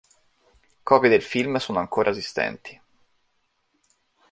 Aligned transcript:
Copie 0.83 1.09
del 1.09 1.21
film 1.21 1.57
sono 1.57 1.77
ancora 1.77 2.09
esistenti. 2.09 2.81